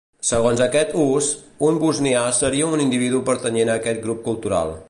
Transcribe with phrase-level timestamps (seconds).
[0.27, 1.27] Segons aquest ús,
[1.69, 4.79] un bosnià seria un individu pertanyent a aquest grup cultural.